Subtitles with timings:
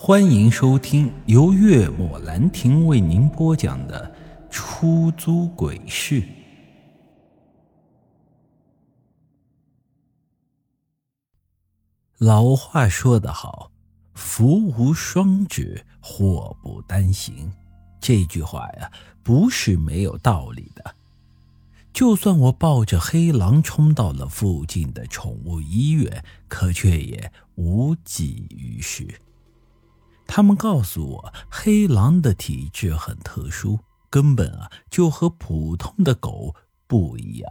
[0.00, 4.14] 欢迎收听由月末兰亭为您播讲的
[4.48, 6.22] 《出租鬼市》。
[12.16, 13.72] 老话说得好
[14.14, 17.52] ，“福无双至，祸不单行。”
[18.00, 18.92] 这句话呀，
[19.24, 20.94] 不是没有道理的。
[21.92, 29.20] 就算我抱着黑狼冲到了附近的宠物医院，可却也无济于事。
[30.28, 36.54] 他们告诉我，黑狼的体质很特殊，根本啊就和普通的狗
[36.86, 37.50] 不一样，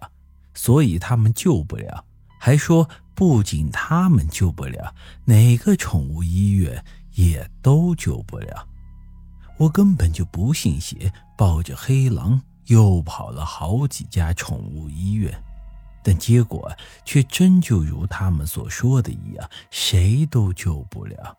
[0.53, 2.05] 所以他们救不了。
[2.39, 4.93] 还说不仅他们救不了，
[5.25, 6.81] 哪个宠物医院
[7.15, 8.65] 也都救不了。
[9.57, 15.33] 我根本就不信邪，抱着黑狼又跑了好几家宠物医院，
[16.03, 16.71] 但结果
[17.03, 21.35] 却真就如他们所说的一样，谁都救不了。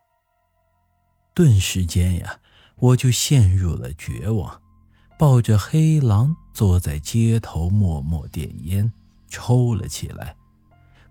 [1.38, 2.41] 顿时间呀，
[2.81, 4.61] 我就陷入了绝望，
[5.17, 8.92] 抱着黑狼坐在街头，默默点烟，
[9.28, 10.34] 抽了起来，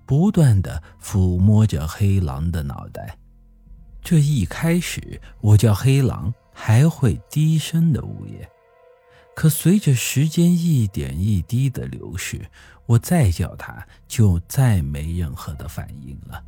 [0.06, 3.18] 不断的抚摸着黑狼的脑袋。
[4.04, 8.50] 这一开始，我叫黑狼还会低声的呜咽，
[9.34, 12.46] 可随着时间一点一滴的流逝，
[12.86, 16.44] 我再叫它，就再没任何的反应了。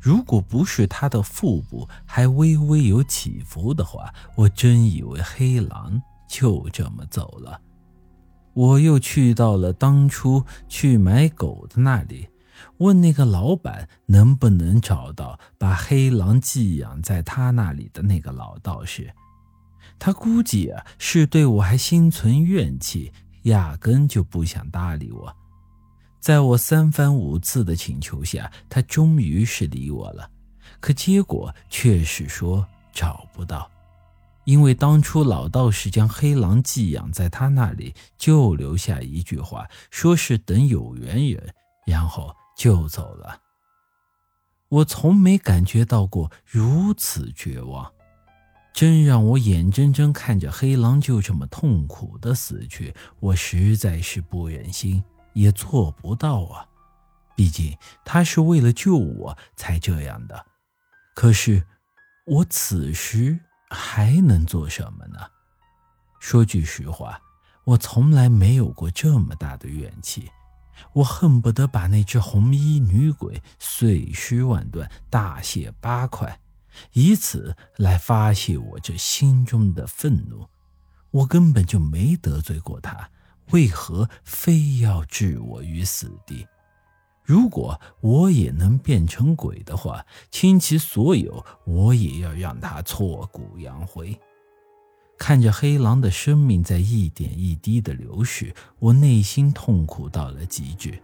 [0.00, 7.60] 如果不是他的腹部还微微有起伏的话，我真以为黑狼就这么走了。
[8.54, 12.28] 我又去到了当初去买狗的那里，
[12.78, 19.12] 问那个老板能不能找到把黑狼寄养在他那里的那个老道士。
[19.98, 23.12] 他估计啊是对我还心存怨气，
[23.42, 25.34] 压根就不想搭理我。
[26.28, 30.30] 在我三番五次的请求下，他终于是理我了，
[30.78, 33.70] 可结果却是说找不到，
[34.44, 41.54] 因为当初老道士将黑狼寄养在他那里，就留下一句话，说是等有缘人，
[41.86, 43.40] 然后就走了。
[44.68, 47.90] 我从没感觉到过如此绝望，
[48.74, 55.02] 真让我眼睁睁看着黑狼就这么痛苦的死去，我实在是不忍心。
[55.38, 56.66] 也做不到啊，
[57.36, 60.44] 毕竟他是为了救我才这样的。
[61.14, 61.64] 可是，
[62.26, 63.38] 我此时
[63.70, 65.20] 还能做什么呢？
[66.18, 67.20] 说句实话，
[67.62, 70.28] 我从来没有过这么大的怨气，
[70.92, 76.40] 我恨不得把那只红衣女鬼碎尸万段、大卸八块，
[76.94, 80.48] 以此来发泄我这心中的愤怒。
[81.12, 83.08] 我根本就没得罪过她。
[83.50, 86.46] 为何非要置我于死地？
[87.22, 94.18] 如果我也能变成鬼的话，倾其所有，我也要让他挫骨扬灰。
[95.18, 100.98] 看着黑狼的生命在一点一滴的流逝，我内心痛苦到了极致，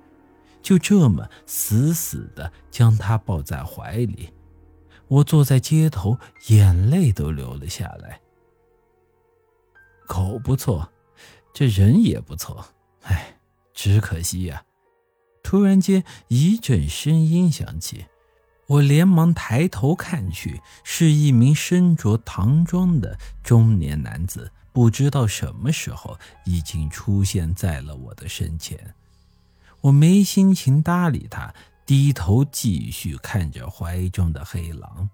[0.63, 4.31] 就这么死死的将他抱在怀里。
[5.09, 8.21] 我坐在街头，眼泪都流了下来。
[10.07, 10.89] 狗不错。
[11.55, 12.67] 这人也不错，
[13.03, 13.37] 哎，
[13.73, 14.65] 只可惜呀！
[15.41, 18.07] 突然间，一阵声音响起，
[18.67, 24.51] 我连忙抬头看去，是一名身着唐装的中年男子。
[24.73, 28.93] 不知道什么时候已经出现在了我的身前，
[29.81, 31.55] 我没心情搭理他，
[31.87, 35.09] 低头继续看着怀中的黑狼。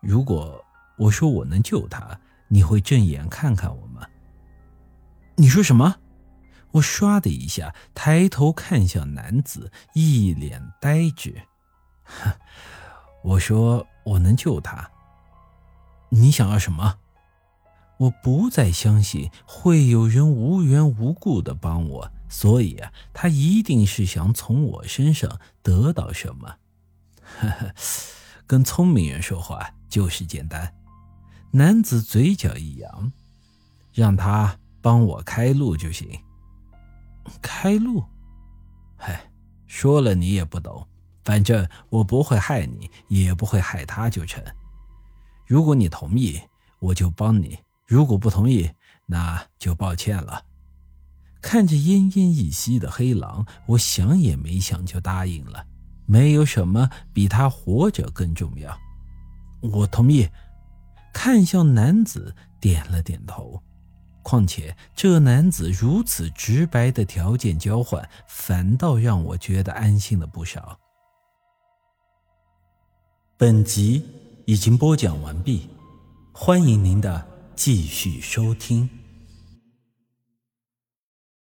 [0.00, 0.60] 如果
[0.96, 4.04] 我说我能救他，你会正眼看看我吗？
[5.40, 5.96] 你说什么？
[6.72, 11.42] 我唰的一下抬头看向男子，一脸呆滞。
[13.22, 14.90] 我说我能救他。
[16.08, 16.98] 你想要什么？
[17.98, 26.56] 我不再相信会有人无缘无故的帮我，所以啊，他一定是想从我身上得到什么。
[28.44, 30.74] 跟聪明人说话就是简单。
[31.52, 33.12] 男子嘴角一扬，
[33.92, 34.57] 让他。
[34.80, 36.08] 帮我开路就行。
[37.42, 38.04] 开路？
[38.96, 39.20] 嗨，
[39.66, 40.86] 说了你也不懂。
[41.24, 44.42] 反正我不会害你，也不会害他，就成。
[45.46, 46.40] 如果你同意，
[46.78, 48.70] 我就帮你；如果不同意，
[49.06, 50.42] 那就抱歉了。
[51.42, 55.64] 看着奄奄一息的黑狼，我想也没想就答应了。
[56.06, 58.76] 没有什么比他活着更重要。
[59.60, 60.28] 我同意。
[61.12, 63.60] 看向男子，点了点头。
[64.28, 70.78] 况且这男子如此直白的条件交换，反倒让我觉得安心了不少。
[73.38, 74.04] 本集
[74.44, 75.70] 已经播讲完毕，
[76.30, 77.26] 欢迎您的
[77.56, 78.97] 继续收听。